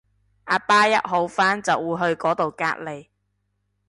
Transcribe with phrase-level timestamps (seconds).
[0.45, 3.09] 阿爸一好翻就會去嗰到隔離